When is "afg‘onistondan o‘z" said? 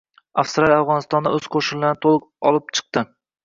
0.83-1.47